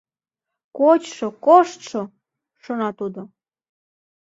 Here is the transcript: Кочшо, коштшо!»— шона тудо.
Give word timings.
Кочшо, 0.77 1.27
коштшо!»— 1.45 2.01
шона 2.63 2.89
тудо. 2.99 3.21